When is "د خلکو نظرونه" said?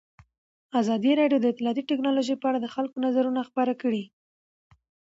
2.61-3.41